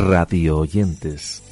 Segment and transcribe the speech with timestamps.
[0.00, 1.42] Radio oyentes.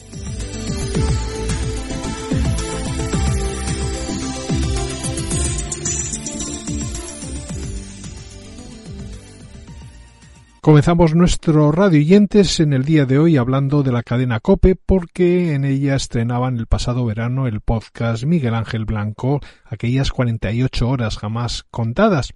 [10.63, 15.55] Comenzamos nuestro Radio Oyentes en el día de hoy hablando de la cadena Cope porque
[15.55, 21.65] en ella estrenaban el pasado verano el podcast Miguel Ángel Blanco, aquellas 48 horas jamás
[21.71, 22.33] contadas.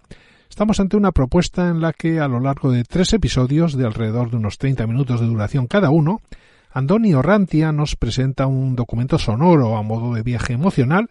[0.53, 4.31] Estamos ante una propuesta en la que a lo largo de tres episodios de alrededor
[4.31, 6.21] de unos 30 minutos de duración cada uno,
[6.71, 11.09] Andoni Rantia nos presenta un documento sonoro a modo de viaje emocional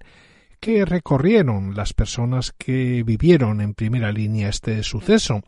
[0.59, 5.42] que recorrieron las personas que vivieron en primera línea este suceso.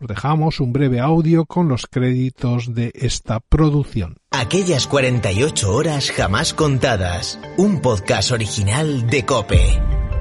[0.00, 4.16] Os dejamos un breve audio con los créditos de esta producción.
[4.30, 7.38] Aquellas 48 horas jamás contadas.
[7.58, 9.78] Un podcast original de Cope.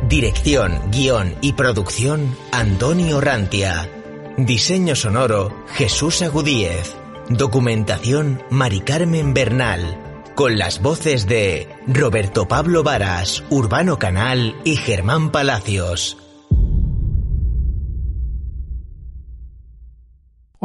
[0.08, 3.90] Dirección, guion y producción Antonio Rantia.
[4.38, 6.96] Diseño sonoro Jesús Agudíez.
[7.30, 10.22] Documentación Mari Carmen Bernal.
[10.36, 16.25] Con las voces de Roberto Pablo Varas, Urbano Canal y Germán Palacios.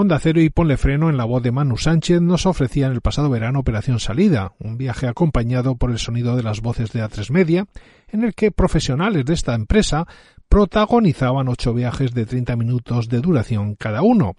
[0.01, 3.29] Onda Cero y Ponle Freno en la voz de Manu Sánchez nos ofrecían el pasado
[3.29, 7.67] verano Operación Salida, un viaje acompañado por el sonido de las voces de A3 Media,
[8.09, 10.07] en el que profesionales de esta empresa
[10.49, 14.37] protagonizaban ocho viajes de 30 minutos de duración cada uno.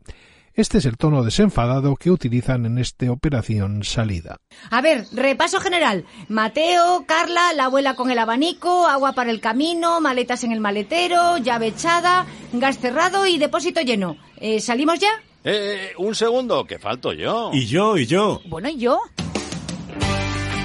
[0.55, 4.37] Este es el tono desenfadado que utilizan en este Operación Salida.
[4.71, 6.05] A ver, repaso general.
[6.27, 11.37] Mateo, Carla, la abuela con el abanico, agua para el camino, maletas en el maletero,
[11.37, 14.17] llave echada, gas cerrado y depósito lleno.
[14.37, 15.11] Eh, ¿Salimos ya?
[15.43, 17.49] Eh, un segundo, que falto yo.
[17.53, 18.41] Y yo, y yo.
[18.45, 18.99] Bueno, ¿y yo?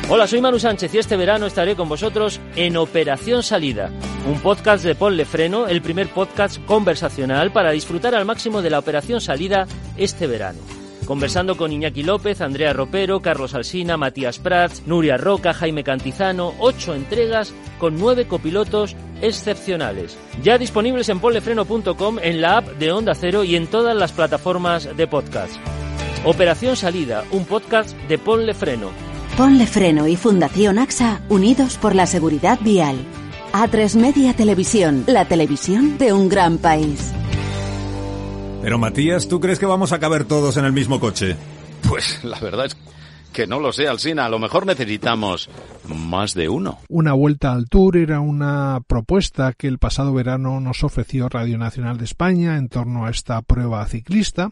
[0.09, 3.91] Hola, soy Manu Sánchez y este verano estaré con vosotros en Operación Salida,
[4.28, 8.78] un podcast de Ponle Freno, el primer podcast conversacional para disfrutar al máximo de la
[8.78, 9.66] Operación Salida
[9.97, 10.60] este verano.
[11.06, 16.94] Conversando con Iñaki López, Andrea Ropero, Carlos Alsina, Matías Prats, Nuria Roca, Jaime Cantizano, ocho
[16.94, 20.16] entregas con nueve copilotos excepcionales.
[20.43, 24.97] Ya disponibles en ponlefreno.com, en la app de Onda Cero y en todas las plataformas
[24.97, 25.54] de podcast.
[26.25, 28.91] Operación Salida, un podcast de Ponle Freno.
[29.37, 32.97] Ponle Freno y Fundación AXA, unidos por la seguridad vial.
[33.53, 37.12] A3 Media Televisión, la televisión de un gran país.
[38.62, 41.37] Pero Matías, ¿tú crees que vamos a caber todos en el mismo coche?
[41.88, 42.95] Pues la verdad es que
[43.44, 44.24] no lo sé, Alsina.
[44.24, 45.50] A lo mejor necesitamos
[45.88, 46.78] más de uno.
[46.88, 51.98] Una vuelta al tour era una propuesta que el pasado verano nos ofreció Radio Nacional
[51.98, 54.50] de España en torno a esta prueba ciclista,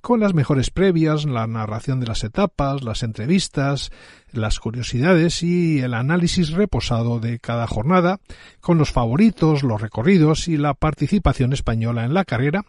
[0.00, 3.90] con las mejores previas, la narración de las etapas, las entrevistas,
[4.32, 8.18] las curiosidades y el análisis reposado de cada jornada,
[8.60, 12.64] con los favoritos, los recorridos y la participación española en la carrera,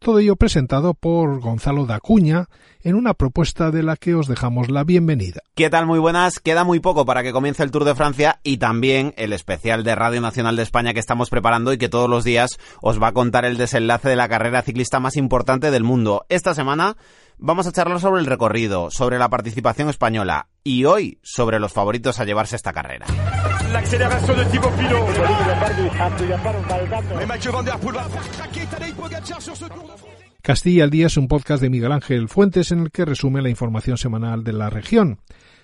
[0.00, 2.46] todo ello presentado por Gonzalo Dacuña
[2.82, 5.42] en una propuesta de la que os dejamos la bienvenida.
[5.54, 5.84] ¿Qué tal?
[5.84, 6.38] Muy buenas.
[6.38, 9.94] Queda muy poco para que comience el Tour de Francia y también el especial de
[9.94, 13.12] Radio Nacional de España que estamos preparando y que todos los días os va a
[13.12, 16.24] contar el desenlace de la carrera ciclista más importante del mundo.
[16.30, 16.96] Esta semana
[17.36, 22.20] vamos a charlar sobre el recorrido, sobre la participación española y hoy sobre los favoritos
[22.20, 23.04] a llevarse esta carrera.
[23.72, 25.06] L'accélération de Thibaut Pinot.
[27.16, 30.24] Mais Mathieu Van Der Poel va faire craquer Tadej Pogacar sur ce Tour de France.
[30.42, 33.48] Castilla al Día es un podcast de Miguel Ángel Fuentes en el que resume la
[33.48, 35.20] información semanal de la región.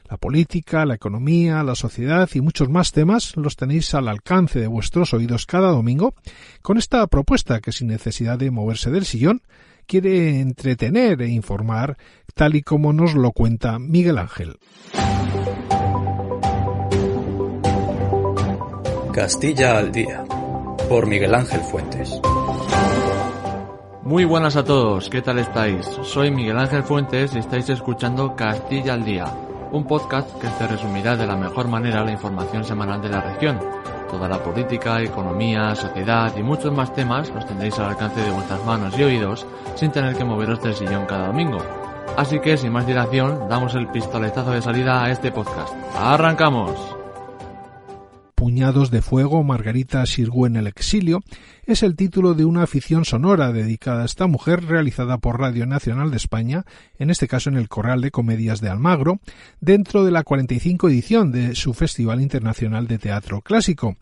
[0.08, 4.68] La política, la economía, la sociedad y muchos más temas los tenéis al alcance de
[4.68, 6.14] vuestros oídos cada domingo
[6.62, 9.42] con esta propuesta que sin necesidad de moverse del sillón
[9.86, 11.96] quiere entretener e informar
[12.34, 14.58] tal y como nos lo cuenta Miguel Ángel.
[19.16, 20.26] Castilla al Día,
[20.90, 22.20] por Miguel Ángel Fuentes.
[24.02, 25.86] Muy buenas a todos, ¿qué tal estáis?
[26.02, 29.24] Soy Miguel Ángel Fuentes y estáis escuchando Castilla al Día,
[29.72, 33.58] un podcast que te resumirá de la mejor manera la información semanal de la región.
[34.10, 38.62] Toda la política, economía, sociedad y muchos más temas los tendréis al alcance de vuestras
[38.66, 39.46] manos y oídos
[39.76, 41.62] sin tener que moveros del sillón cada domingo.
[42.18, 45.72] Así que, sin más dilación, damos el pistoletazo de salida a este podcast.
[45.98, 46.95] ¡Arrancamos!
[48.46, 51.20] Puñados de Fuego, Margarita Sirgu en el exilio,
[51.64, 56.12] es el título de una afición sonora dedicada a esta mujer realizada por Radio Nacional
[56.12, 56.64] de España,
[57.00, 59.18] en este caso en el Corral de Comedias de Almagro,
[59.60, 63.96] dentro de la 45 edición de su Festival Internacional de Teatro Clásico.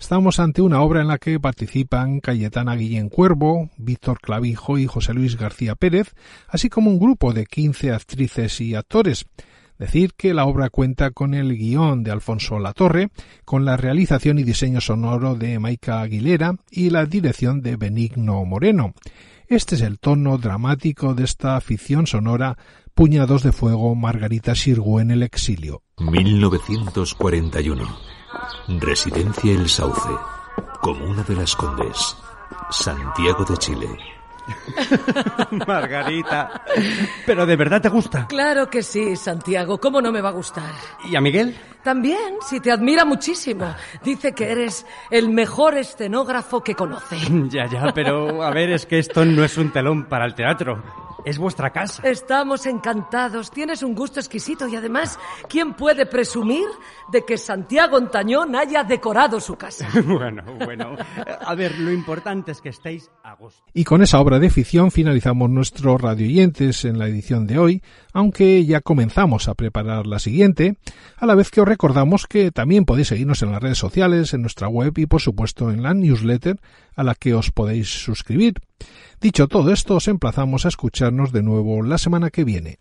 [0.00, 5.14] Estamos ante una obra en la que participan Cayetana Guillén Cuervo, Víctor Clavijo y José
[5.14, 6.16] Luis García Pérez,
[6.48, 9.24] así como un grupo de 15 actrices y actores.
[9.78, 13.10] Decir que la obra cuenta con el guion de Alfonso Latorre,
[13.44, 18.94] con la realización y diseño sonoro de Maika Aguilera y la dirección de Benigno Moreno.
[19.48, 22.56] Este es el tono dramático de esta ficción sonora
[22.94, 25.82] Puñados de Fuego Margarita Sirgu en el exilio.
[25.98, 27.84] 1941.
[28.80, 30.08] Residencia El Sauce.
[30.80, 32.16] Comuna de las Condes.
[32.70, 33.88] Santiago de Chile.
[35.66, 36.62] Margarita,
[37.26, 38.26] ¿pero de verdad te gusta?
[38.26, 39.78] Claro que sí, Santiago.
[39.78, 40.70] ¿Cómo no me va a gustar?
[41.04, 41.56] ¿Y a Miguel?
[41.82, 43.74] También, si te admira muchísimo.
[44.02, 47.16] Dice que eres el mejor escenógrafo que conoce.
[47.54, 50.82] Ya, ya, pero a ver, es que esto no es un telón para el teatro.
[51.24, 52.02] Es vuestra casa.
[52.06, 53.50] Estamos encantados.
[53.50, 55.18] Tienes un gusto exquisito y además,
[55.48, 56.66] ¿quién puede presumir
[57.10, 59.88] de que Santiago Ontañón haya decorado su casa?
[60.06, 60.96] bueno, bueno.
[61.40, 63.62] A ver, lo importante es que estéis a gusto.
[63.72, 67.82] Y con esa obra de ficción finalizamos nuestro Radio Oyentes en la edición de hoy,
[68.12, 70.76] aunque ya comenzamos a preparar la siguiente,
[71.16, 74.42] a la vez que os recordamos que también podéis seguirnos en las redes sociales, en
[74.42, 76.60] nuestra web y por supuesto en la newsletter
[76.96, 78.54] a la que os podéis suscribir.
[79.20, 80.68] Dicho todo esto, os emplazamos a
[81.14, 82.78] de nuevo la semana que viene.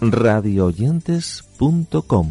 [0.00, 2.30] radioyentes.com